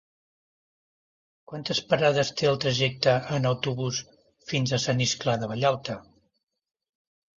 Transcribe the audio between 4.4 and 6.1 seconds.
fins a Sant Iscle de Vallalta?